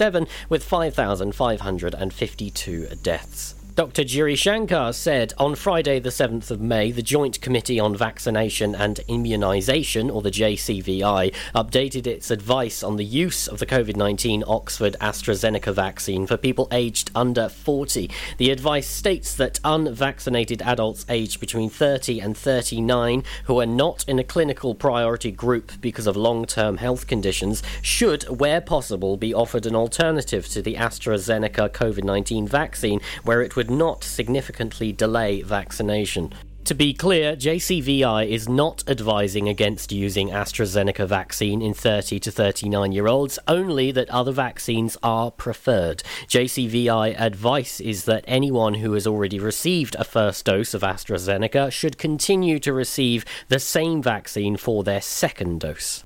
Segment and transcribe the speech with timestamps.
[0.00, 3.54] 1997 with 5,552 deaths.
[3.76, 4.04] Dr.
[4.04, 9.00] Giri Shankar said on Friday, the 7th of May, the Joint Committee on Vaccination and
[9.06, 14.96] Immunisation, or the JCVI, updated its advice on the use of the COVID 19 Oxford
[14.98, 18.10] AstraZeneca vaccine for people aged under 40.
[18.38, 24.18] The advice states that unvaccinated adults aged between 30 and 39 who are not in
[24.18, 29.66] a clinical priority group because of long term health conditions should, where possible, be offered
[29.66, 35.42] an alternative to the AstraZeneca COVID 19 vaccine where it would would not significantly delay
[35.42, 36.32] vaccination.
[36.66, 42.92] To be clear, JCVI is not advising against using AstraZeneca vaccine in 30 to 39
[42.92, 46.04] year olds, only that other vaccines are preferred.
[46.28, 51.98] JCVI advice is that anyone who has already received a first dose of AstraZeneca should
[51.98, 56.05] continue to receive the same vaccine for their second dose.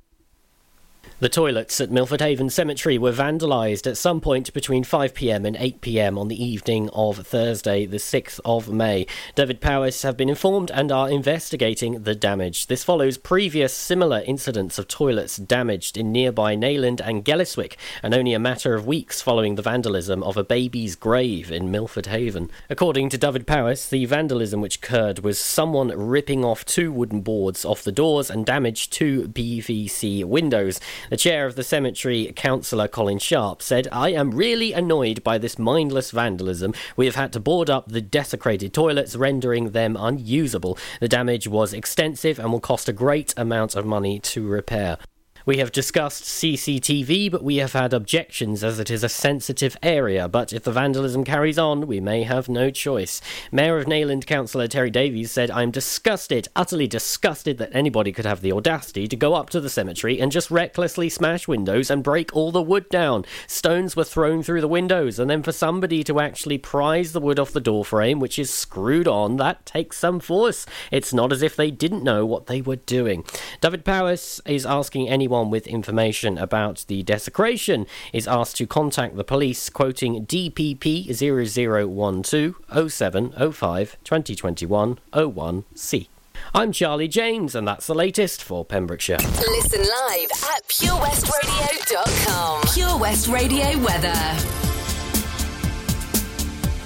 [1.21, 6.19] The toilets at Milford Haven Cemetery were vandalised at some point between 5pm and 8pm
[6.19, 9.07] on the evening of Thursday, the 6th of May.
[9.35, 12.69] Dyfed-Powys have been informed and are investigating the damage.
[12.69, 18.33] This follows previous similar incidents of toilets damaged in nearby Neyland and Gelliswick, and only
[18.33, 22.51] a matter of weeks following the vandalism of a baby's grave in Milford Haven.
[22.71, 27.85] According to Dyfed-Powys, the vandalism which occurred was someone ripping off two wooden boards off
[27.85, 30.81] the doors and damaged two PVC windows.
[31.11, 35.59] The chair of the cemetery, Councillor Colin Sharp, said, I am really annoyed by this
[35.59, 36.73] mindless vandalism.
[36.97, 40.79] We have had to board up the desecrated toilets, rendering them unusable.
[41.01, 44.99] The damage was extensive and will cost a great amount of money to repair.
[45.47, 50.29] We have discussed CCTV, but we have had objections as it is a sensitive area.
[50.29, 53.23] But if the vandalism carries on, we may have no choice.
[53.51, 58.43] Mayor of Neyland Councillor Terry Davies said, I'm disgusted, utterly disgusted that anybody could have
[58.43, 62.37] the audacity to go up to the cemetery and just recklessly smash windows and break
[62.37, 63.25] all the wood down.
[63.47, 67.39] Stones were thrown through the windows, and then for somebody to actually prise the wood
[67.39, 70.67] off the door frame, which is screwed on, that takes some force.
[70.91, 73.25] It's not as if they didn't know what they were doing.
[73.63, 79.23] Dyfed-Powys is asking anyone anyone with information about the desecration is asked to contact the
[79.23, 86.09] police, quoting DPP 0012 0705 2021 01C.
[86.53, 89.19] I'm Charlie James, and that's the latest for Pembrokeshire.
[89.19, 92.63] Listen live at purewestradio.com.
[92.75, 94.37] Pure West Radio weather.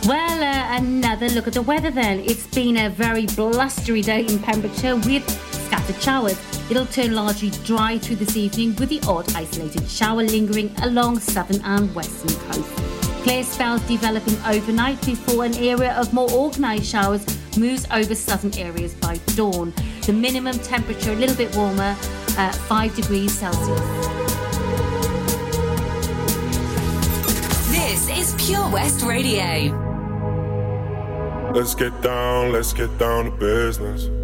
[0.07, 2.21] Well, uh, another look at the weather then.
[2.21, 6.71] It's been a very blustery day in Pembrokeshire with scattered showers.
[6.71, 11.61] It'll turn largely dry through this evening with the odd isolated shower lingering along southern
[11.65, 12.77] and western coast.
[13.25, 17.25] Clear spells developing overnight before an area of more organised showers
[17.59, 19.73] moves over southern areas by dawn.
[20.07, 21.97] The minimum temperature a little bit warmer,
[22.39, 23.81] uh, 5 degrees Celsius.
[27.71, 29.81] This is Pure West Radio.
[31.53, 34.24] Let's get down, let's get down to business.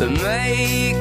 [0.00, 0.99] That make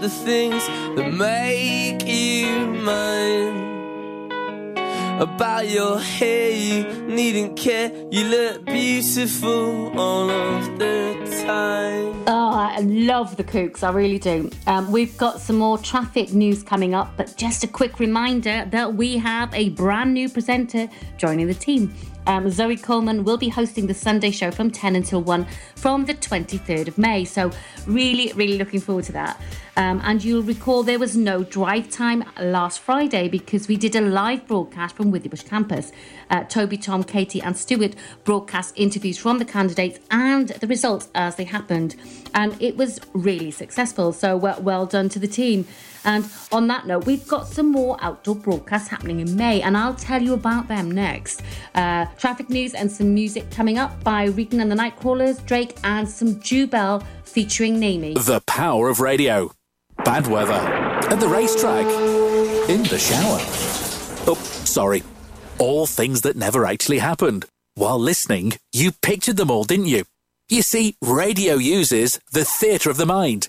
[0.00, 0.66] the things
[0.96, 3.68] that make you mine.
[5.20, 7.90] About your hair, you needn't care.
[8.12, 12.22] You look beautiful all of the time.
[12.28, 14.48] Oh, I love the Kooks, I really do.
[14.68, 18.94] Um, we've got some more traffic news coming up, but just a quick reminder that
[18.94, 21.92] we have a brand new presenter joining the team.
[22.28, 26.12] Um, Zoe Coleman will be hosting the Sunday show from 10 until 1 from the
[26.12, 27.24] 23rd of May.
[27.24, 27.50] So,
[27.86, 29.40] really, really looking forward to that.
[29.78, 34.02] Um, and you'll recall there was no drive time last Friday because we did a
[34.02, 35.90] live broadcast from Withybush campus.
[36.28, 37.94] Uh, Toby, Tom, Katie, and Stuart
[38.24, 41.96] broadcast interviews from the candidates and the results as they happened.
[42.34, 44.12] And it was really successful.
[44.12, 45.66] So, well, well done to the team.
[46.04, 49.94] And on that note, we've got some more outdoor broadcasts happening in May, and I'll
[49.94, 51.42] tell you about them next.
[51.74, 56.08] Uh, traffic news and some music coming up by Regan and the Nightcrawlers, Drake, and
[56.08, 58.14] some Jubel featuring NEIMY.
[58.14, 59.52] The power of radio.
[60.04, 60.52] Bad weather.
[60.52, 61.86] At the racetrack.
[62.68, 63.38] In the shower.
[64.26, 65.02] Oh, sorry.
[65.58, 67.46] All things that never actually happened.
[67.74, 70.04] While listening, you pictured them all, didn't you?
[70.48, 73.48] You see, radio uses the theatre of the mind.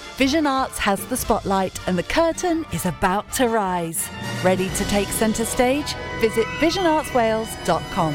[0.21, 4.07] Vision Arts has the spotlight and the curtain is about to rise.
[4.43, 5.95] Ready to take centre stage?
[6.19, 8.13] Visit visionartswales.com.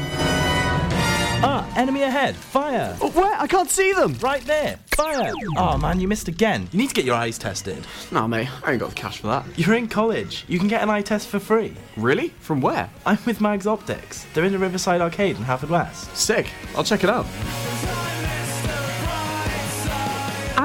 [1.43, 2.33] Ah, enemy ahead.
[2.33, 2.95] Fire.
[3.01, 3.35] Oh, where?
[3.37, 4.13] I can't see them.
[4.21, 4.79] Right there.
[4.95, 5.33] Fire.
[5.57, 6.69] Oh man, you missed again.
[6.71, 7.85] You need to get your eyes tested.
[8.09, 9.45] Nah, mate, I ain't got the cash for that.
[9.57, 10.45] You're in college.
[10.47, 11.73] You can get an eye test for free.
[11.97, 12.29] Really?
[12.39, 12.89] From where?
[13.05, 14.25] I'm with Mags Optics.
[14.33, 16.15] They're in the Riverside Arcade in Haverfordwest.
[16.15, 16.49] Sick.
[16.73, 17.25] I'll check it out.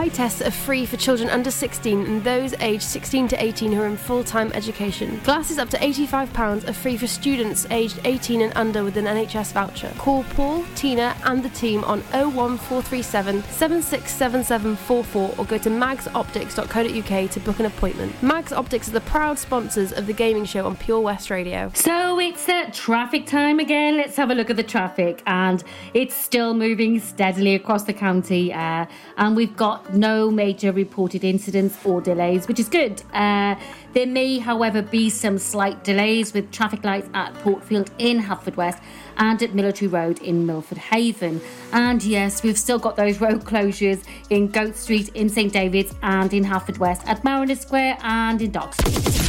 [0.02, 3.82] Eye tests are free for children under 16 and those aged 16 to 18 who
[3.82, 5.20] are in full time education.
[5.22, 9.52] Glasses up to £85 are free for students aged 18 and under with an NHS
[9.52, 9.92] voucher.
[9.98, 17.60] Call Paul, Tina, and the team on 01437 767744 or go to magsoptics.co.uk to book
[17.60, 18.20] an appointment.
[18.24, 21.70] Mags Optics are the proud sponsors of the gaming show on Pure West Radio.
[21.74, 23.96] So it's traffic time again.
[23.96, 25.62] Let's have a look at the traffic, and
[25.94, 28.52] it's still moving steadily across the county.
[28.52, 33.02] Uh, and we've got no major reported incidents or delays, which is good.
[33.12, 33.54] Uh,
[33.92, 38.80] there may, however, be some slight delays with traffic lights at Portfield in Haverfordwest
[39.18, 41.40] and at Military Road in Milford Haven.
[41.72, 46.32] And yes, we've still got those road closures in Goat Street, in St David's, and
[46.32, 49.21] in Haverfordwest, at Mariner Square, and in Dock Street.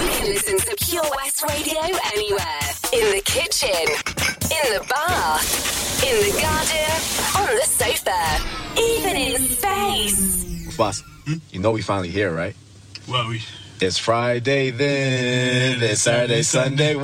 [0.00, 1.80] You can listen to Pure West Radio
[2.14, 2.70] anywhere.
[2.92, 3.88] In the kitchen,
[4.42, 6.92] in the bath, in the garden,
[7.36, 8.38] on the sofa,
[8.80, 10.76] even in space.
[10.76, 11.02] Boss,
[11.50, 12.54] you know we finally here, right?
[13.08, 13.42] Well, we.
[13.80, 15.82] It's Friday then.
[15.82, 16.94] It's Saturday, Sunday.
[16.96, 17.02] I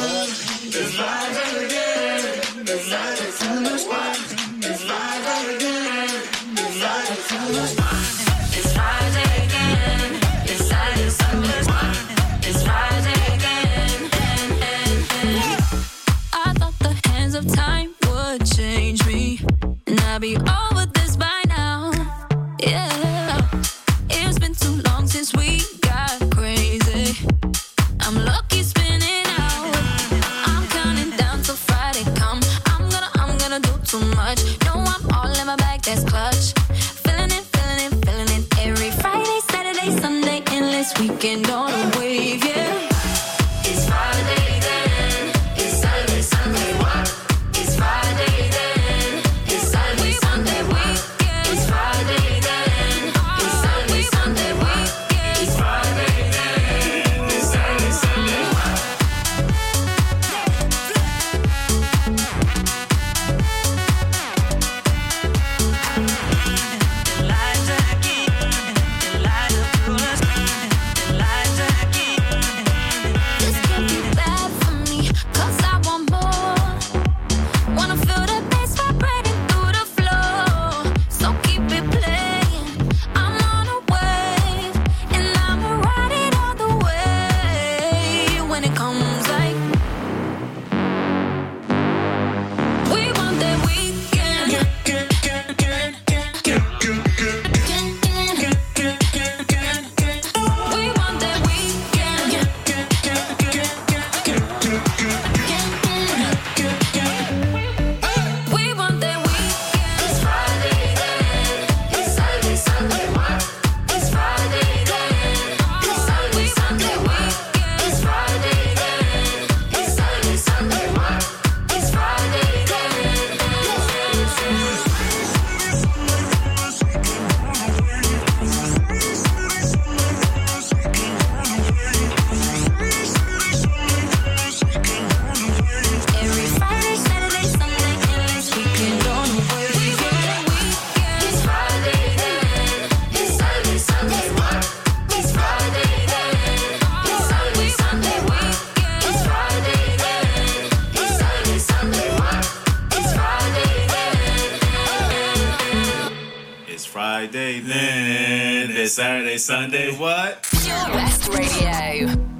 [159.38, 160.42] Sunday, Sunday, what?
[160.42, 162.34] Pure West Radio.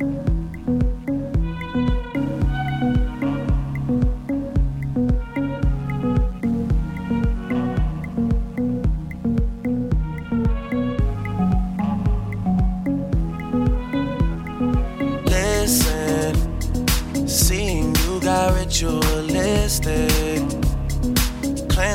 [18.65, 20.14] ritualistic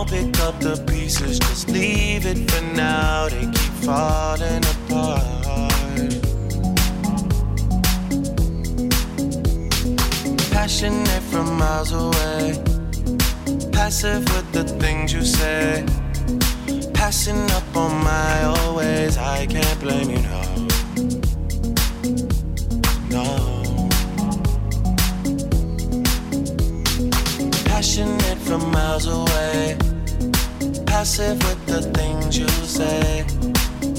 [0.00, 3.28] Don't pick up the pieces, just leave it for now.
[3.28, 5.24] They keep falling apart.
[10.50, 12.62] Passionate from miles away,
[13.72, 15.84] passive with the things you say.
[16.94, 20.42] Passing up on my always, I can't blame you, no.
[23.10, 23.26] No.
[27.66, 29.76] Passionate from miles away,
[31.00, 33.24] passive with the things you say.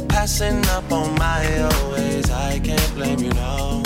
[0.08, 3.81] Passing up on my always, I can't blame you, no.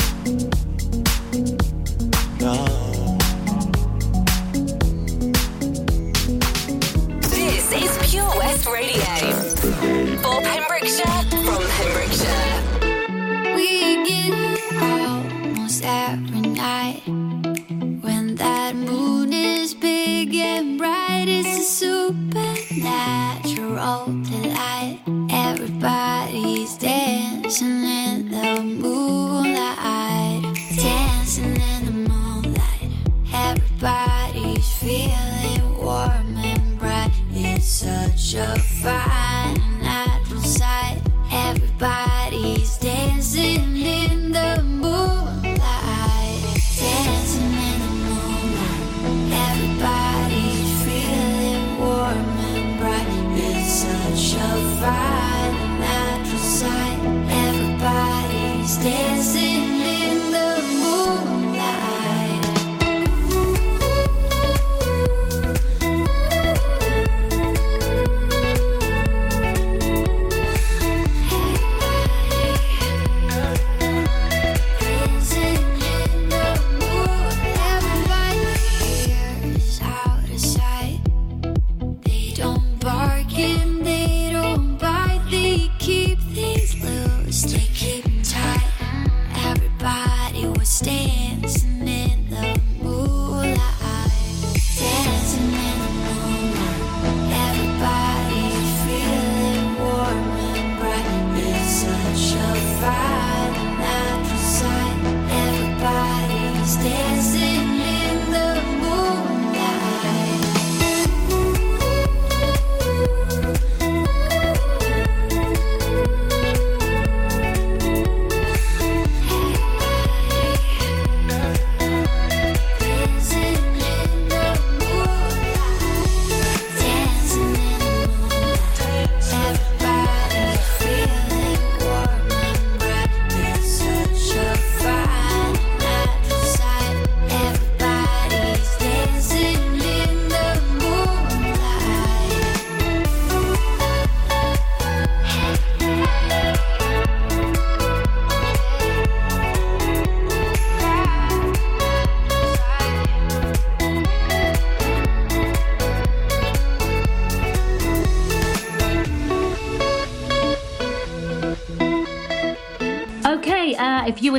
[23.86, 25.00] Supernatural delight.
[25.32, 30.44] Everybody's dancing in the moonlight,
[30.76, 32.92] dancing in the moonlight.
[33.34, 37.12] Everybody's feeling warm and bright.
[37.32, 38.58] It's such a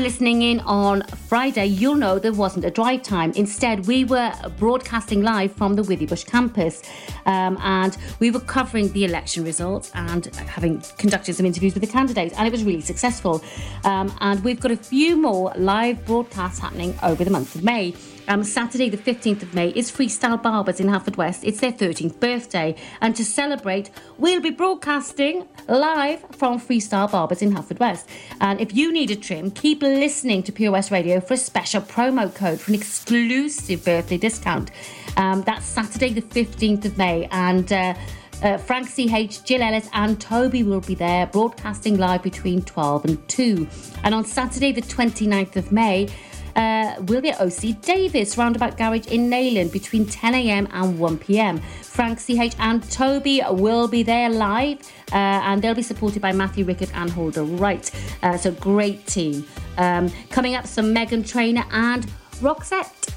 [0.07, 3.33] listening in on Friday, you'll know there wasn't a drive time.
[3.35, 6.81] Instead, we were broadcasting live from the Withybush campus
[7.27, 11.89] um, and we were covering the election results and having conducted some interviews with the
[11.89, 13.43] candidates, and it was really successful.
[13.83, 17.93] Um, and we've got a few more live broadcasts happening over the month of May.
[18.29, 21.41] Um, Saturday, the 15th of May, is Freestyle Barbers in Haverfordwest.
[21.45, 22.75] It's their 13th birthday.
[23.01, 28.07] And to celebrate, we'll be broadcasting live from Freestyle Barbers in Haverfordwest.
[28.41, 32.35] And if you need a trim, keep listening to West Radio for a special promo
[32.35, 34.73] code for an exclusive birthday discount.
[35.17, 37.29] Um, that's Saturday, the 15th of May.
[37.31, 37.95] And uh,
[38.43, 43.29] uh, Frank CH, Jill Ellis, and Toby will be there broadcasting live between 12 and
[43.29, 43.69] 2.
[44.03, 46.09] And on Saturday, the 29th of May,
[46.57, 51.63] uh, we'll be at OC Davis Roundabout Garage in Neyland between 10am and 1pm.
[51.63, 54.81] Frank CH and Toby will be there live
[55.13, 57.91] uh, and they'll be supported by Matthew Rickard and Holder Wright.
[58.23, 59.47] Uh, so great team.
[59.77, 62.07] Um, coming up, some Meghan Trainor and
[62.41, 63.17] Roxette.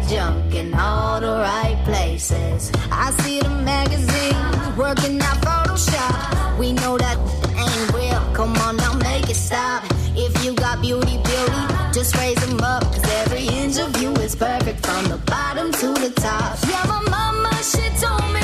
[1.11, 2.71] all the right places.
[2.89, 6.57] I see the magazines working out Photoshop.
[6.57, 7.17] We know that
[7.65, 8.21] ain't real.
[8.33, 9.83] Come on now, make it stop.
[10.15, 12.83] If you got beauty, beauty, just raise them up.
[12.83, 16.57] Cause every inch of you is perfect from the bottom to the top.
[16.69, 18.43] Yeah, my mama, she told me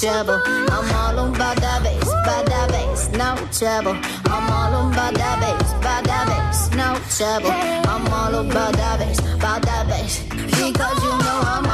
[0.00, 0.40] Trouble.
[0.46, 3.96] I'm all about that bass, about that bass, no trouble.
[4.32, 7.50] I'm all about that bass, about that bass, no trouble.
[7.50, 10.22] I'm all about that bass, about that bass.
[10.22, 11.69] Because you know I'm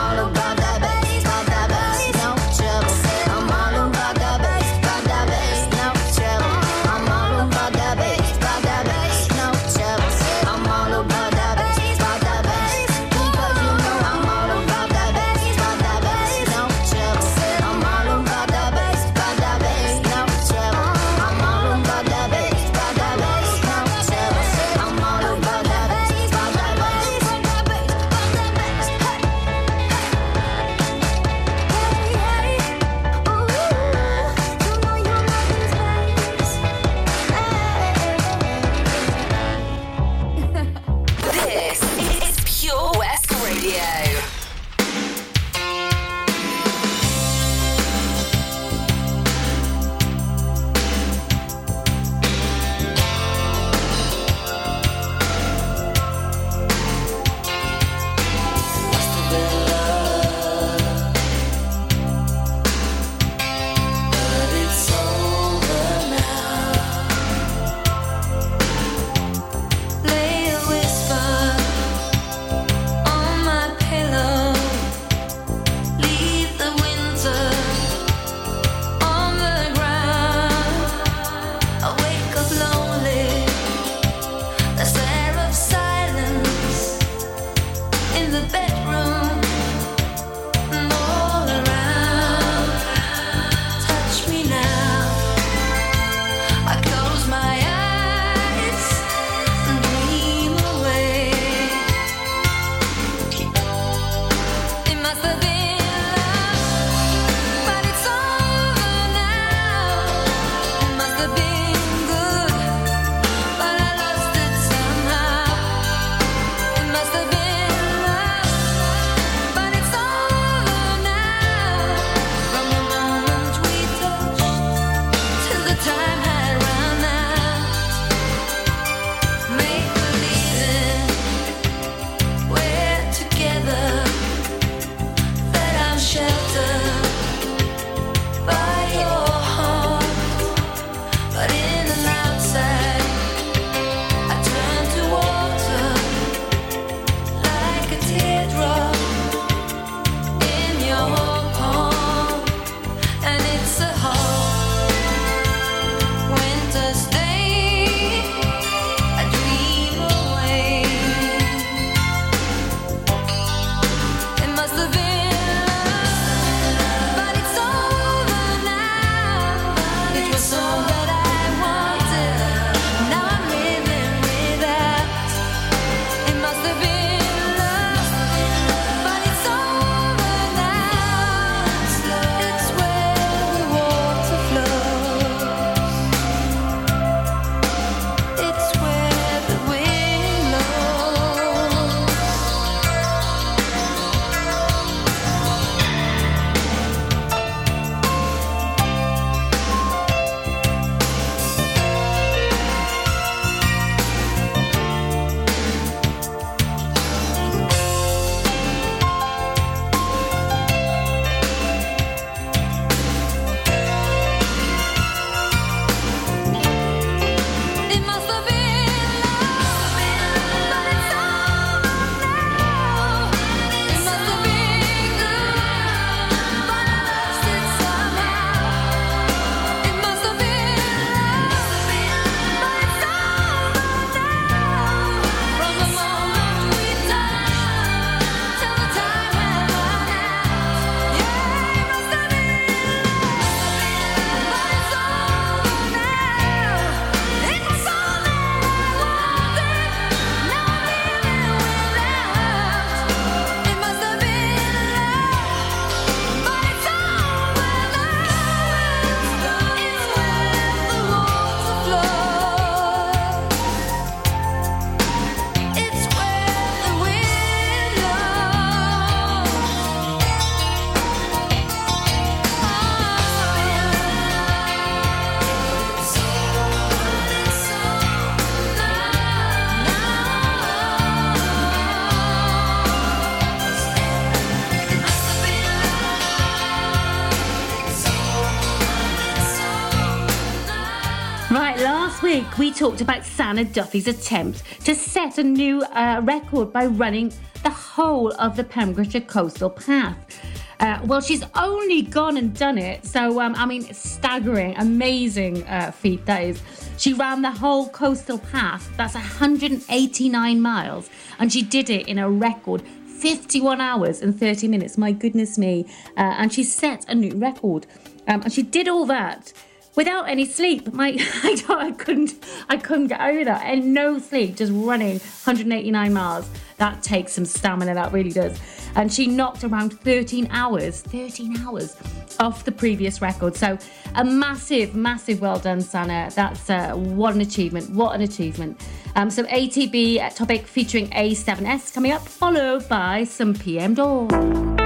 [292.76, 298.32] talked about Sana Duffy's attempt to set a new uh, record by running the whole
[298.32, 300.44] of the Pembrokeshire Coastal Path.
[300.78, 303.06] Uh, well, she's only gone and done it.
[303.06, 306.62] So, um, I mean, staggering, amazing uh, feat that is.
[306.98, 311.08] She ran the whole coastal path, that's 189 miles,
[311.38, 314.98] and she did it in a record 51 hours and 30 minutes.
[314.98, 315.86] My goodness me.
[316.18, 317.86] Uh, and she set a new record.
[318.28, 319.54] Um, and she did all that
[319.96, 320.92] without any sleep.
[320.92, 322.34] My I, I couldn't
[322.68, 323.62] I couldn't get over that.
[323.64, 326.48] And no sleep, just running 189 miles.
[326.76, 328.60] That takes some stamina, that really does.
[328.94, 331.96] And she knocked around 13 hours, 13 hours
[332.38, 333.56] off the previous record.
[333.56, 333.78] So
[334.14, 336.30] a massive, massive well done, Sana.
[336.34, 337.90] That's uh, what an achievement.
[337.90, 338.80] What an achievement.
[339.14, 344.85] Um, so ATB uh, topic featuring A7S coming up, followed by some PM Door.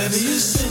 [0.01, 0.70] I you send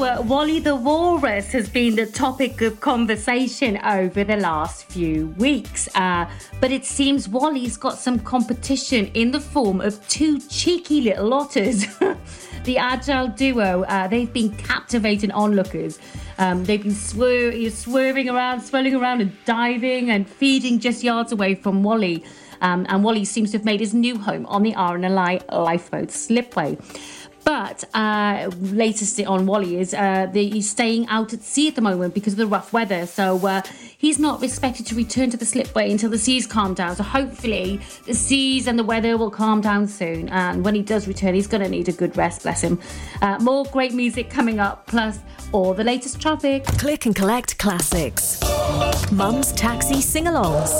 [0.00, 5.94] Uh, Wally the Walrus has been the topic of conversation over the last few weeks.
[5.94, 6.24] Uh,
[6.58, 11.84] but it seems Wally's got some competition in the form of two cheeky little otters.
[12.64, 15.98] the Agile duo, uh, they've been captivating onlookers.
[16.38, 21.54] Um, they've been swir- swerving around, swirling around, and diving and feeding just yards away
[21.54, 22.24] from Wally.
[22.62, 26.78] Um, and Wally seems to have made his new home on the RNLI Lifeboat Slipway.
[27.50, 31.80] But uh, latest on Wally is uh, the, he's staying out at sea at the
[31.80, 33.06] moment because of the rough weather.
[33.06, 33.62] So uh,
[33.98, 36.94] he's not expected to return to the slipway until the seas calm down.
[36.94, 40.28] So hopefully the seas and the weather will calm down soon.
[40.28, 42.78] And when he does return, he's going to need a good rest, bless him.
[43.20, 45.18] Uh, more great music coming up, plus
[45.50, 46.64] all the latest traffic.
[46.78, 48.40] Click and collect classics.
[49.10, 50.70] Mum's taxi sing alongs.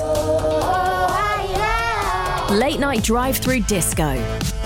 [2.48, 4.59] Late night drive through disco.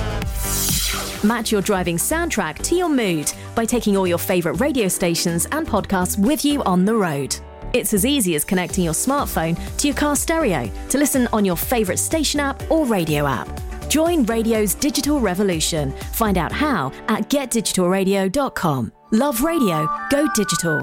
[1.25, 5.67] Match your driving soundtrack to your mood by taking all your favourite radio stations and
[5.67, 7.35] podcasts with you on the road.
[7.73, 11.57] It's as easy as connecting your smartphone to your car stereo to listen on your
[11.57, 13.49] favourite station app or radio app.
[13.89, 15.93] Join radio's digital revolution.
[16.13, 18.93] Find out how at getdigitalradio.com.
[19.13, 20.83] Love radio, go digital.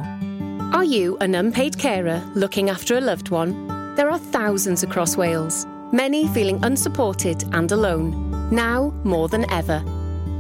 [0.74, 3.68] Are you an unpaid carer looking after a loved one?
[3.96, 9.84] There are thousands across Wales, many feeling unsupported and alone, now more than ever.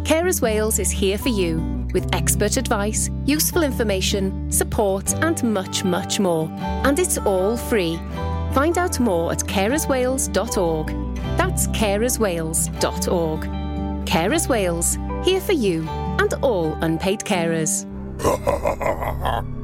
[0.03, 6.19] Carers Wales is here for you with expert advice, useful information, support, and much, much
[6.19, 6.49] more.
[6.59, 7.97] And it's all free.
[8.53, 10.87] Find out more at carerswales.org.
[11.37, 13.41] That's carerswales.org.
[14.05, 17.85] Carers Wales, here for you and all unpaid carers.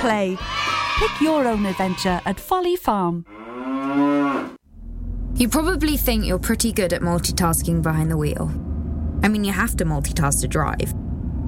[0.00, 0.36] play.
[0.98, 3.24] Pick your own adventure at Folly Farm.
[5.34, 8.50] You probably think you're pretty good at multitasking behind the wheel.
[9.22, 10.94] I mean, you have to multitask to drive.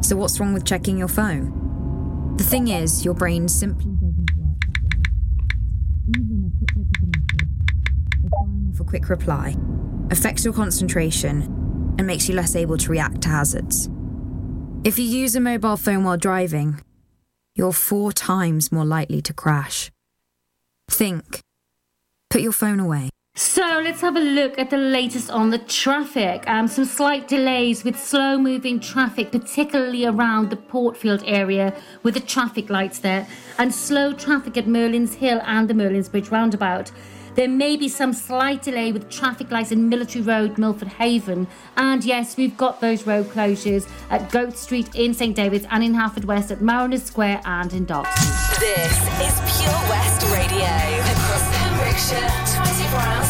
[0.01, 2.37] So, what's wrong with checking your phone?
[2.37, 4.61] The thing is, your brain simply doesn't work
[8.91, 9.57] quick reply
[10.11, 11.43] affects your concentration
[11.97, 13.89] and makes you less able to react to hazards.
[14.83, 16.81] If you use a mobile phone while driving,
[17.61, 19.91] you're four times more likely to crash.
[20.89, 21.41] Think.
[22.31, 23.11] Put your phone away.
[23.35, 26.43] So let's have a look at the latest on the traffic.
[26.49, 32.21] Um, some slight delays with slow moving traffic, particularly around the Portfield area with the
[32.21, 33.27] traffic lights there,
[33.59, 36.91] and slow traffic at Merlin's Hill and the Merlin's Bridge roundabout.
[37.35, 41.47] There may be some slight delay with traffic lights in Military Road, Milford Haven.
[41.77, 45.95] And yes, we've got those road closures at Goat Street in St David's and in
[45.95, 48.59] Haverfordwest at Mariners Square and in Docklands.
[48.59, 50.67] This is Pure West Radio
[51.13, 53.30] across Pembrokeshire, 24 hours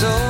[0.00, 0.29] so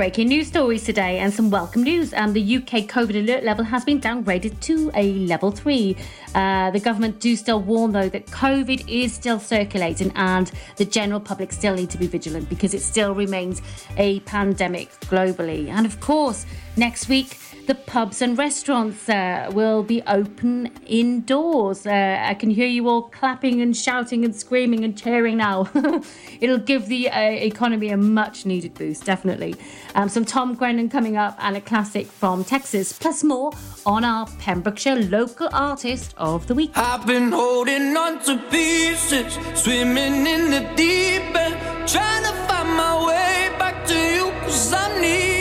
[0.00, 2.14] Breaking news stories today and some welcome news.
[2.14, 5.94] Um, the UK COVID alert level has been downgraded to a level three.
[6.34, 11.20] Uh, the government do still warn, though, that COVID is still circulating and the general
[11.20, 13.60] public still need to be vigilant because it still remains
[13.98, 15.68] a pandemic globally.
[15.68, 16.46] And of course,
[16.78, 17.34] next week,
[17.70, 21.86] the pubs and restaurants uh, will be open indoors.
[21.86, 25.70] Uh, I can hear you all clapping and shouting and screaming and cheering now.
[26.40, 29.54] It'll give the uh, economy a much needed boost, definitely.
[29.94, 33.52] Um, some Tom Grennan coming up and a classic from Texas, plus more
[33.86, 36.72] on our Pembrokeshire Local Artist of the Week.
[36.74, 43.06] I've been holding on to pieces, swimming in the deep end, trying to find my
[43.06, 45.39] way back to you, cause I'm needing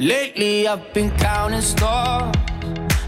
[0.00, 2.32] Lately, I've been counting stars,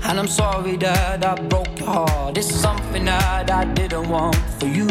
[0.04, 2.36] and I'm sorry that I broke your heart.
[2.36, 4.88] It's something that I didn't want for you.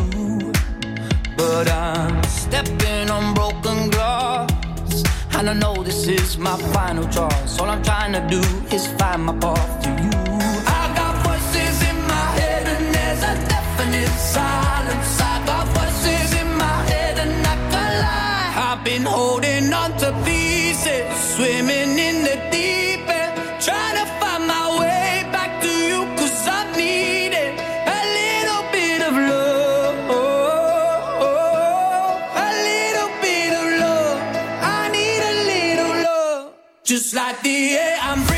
[1.40, 5.04] but I'm stepping on broken glass.
[5.36, 7.60] And I know this is my final choice.
[7.60, 8.42] All I'm trying to do
[8.76, 10.39] is find my path to you.
[36.90, 38.29] Just like the air I'm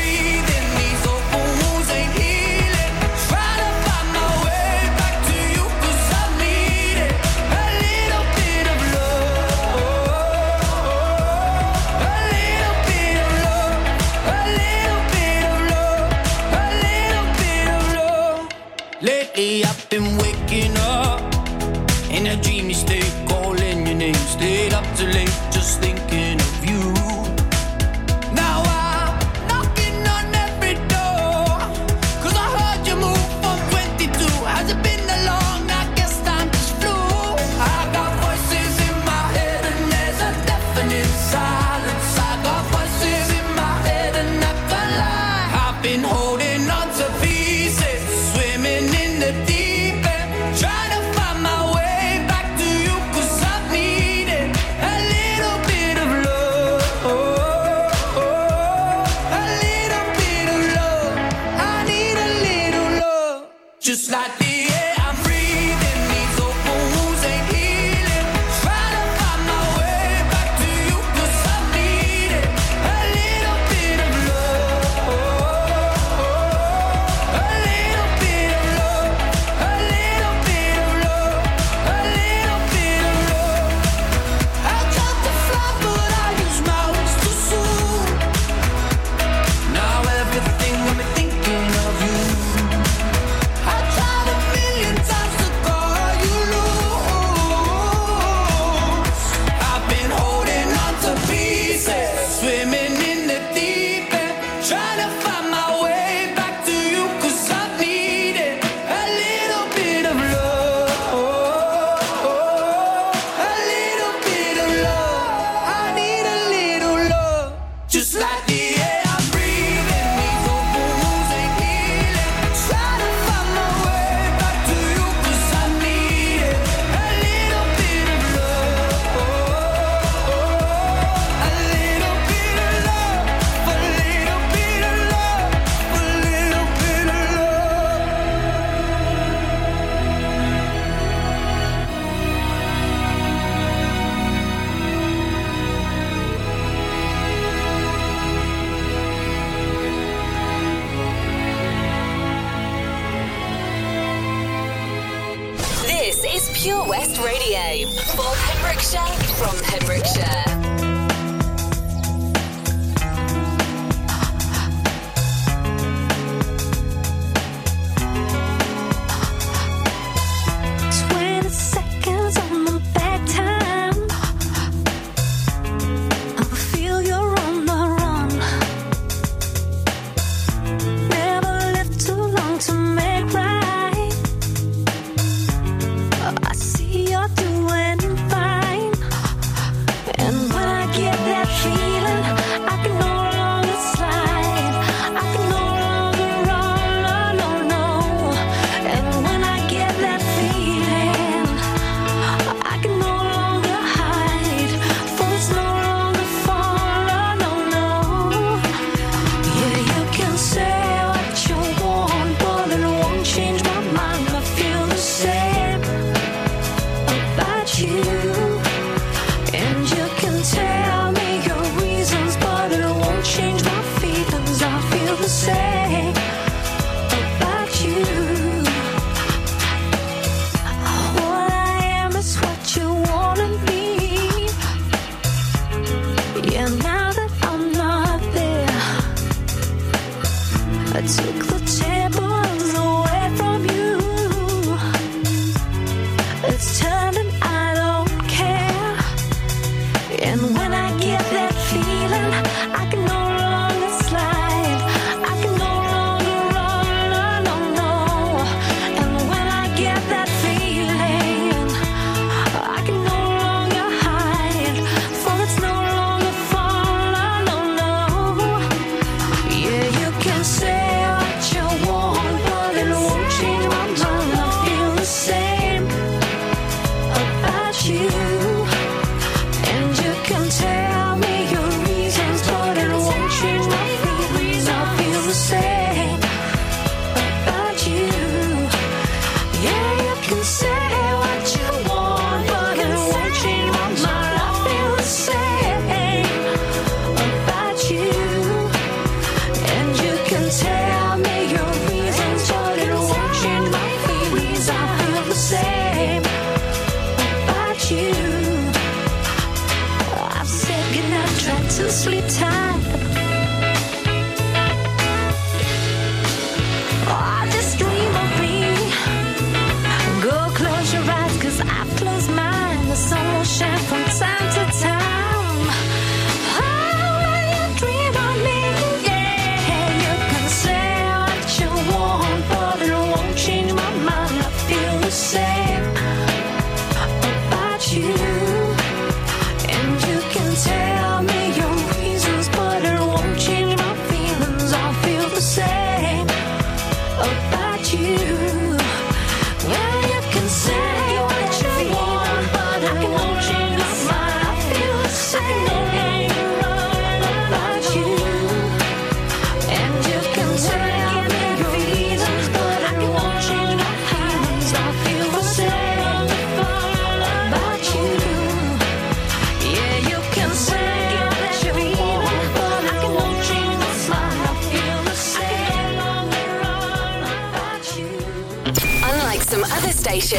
[63.82, 64.41] just like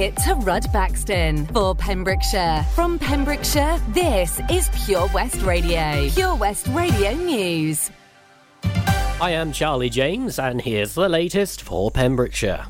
[0.00, 2.64] ticket to Rudbaxton for Pembrokeshire.
[2.74, 6.08] From Pembrokeshire, this is Pure West Radio.
[6.10, 7.90] Pure West Radio News.
[9.20, 12.66] I am Charlie James, and here's the latest for Pembrokeshire.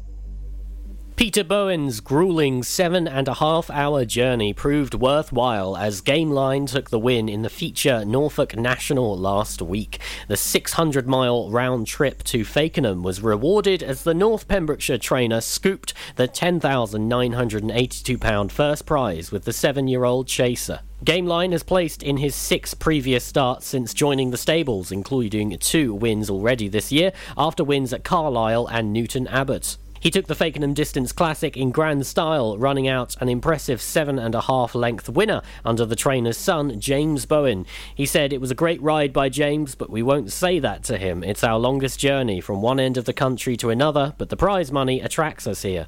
[1.20, 6.98] Peter Bowen's grueling seven and a half hour journey proved worthwhile as Gameline took the
[6.98, 10.00] win in the feature Norfolk National last week.
[10.28, 15.92] The 600 mile round trip to Fakenham was rewarded as the North Pembrokeshire trainer scooped
[16.16, 20.80] the £10,982 first prize with the seven year old chaser.
[21.04, 26.30] Gameline has placed in his six previous starts since joining the stables, including two wins
[26.30, 29.76] already this year, after wins at Carlisle and Newton Abbot.
[30.00, 34.34] He took the Fakenham Distance Classic in grand style, running out an impressive seven and
[34.34, 37.66] a half length winner under the trainer's son, James Bowen.
[37.94, 40.96] He said it was a great ride by James, but we won't say that to
[40.96, 41.22] him.
[41.22, 44.72] It's our longest journey from one end of the country to another, but the prize
[44.72, 45.86] money attracts us here.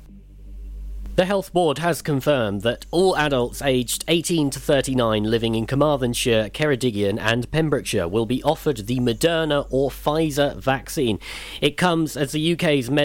[1.15, 6.49] The Health Board has confirmed that all adults aged 18 to 39 living in Carmarthenshire,
[6.49, 11.19] Ceredigion, and Pembrokeshire will be offered the Moderna or Pfizer vaccine.
[11.61, 13.01] It comes as the UK's med-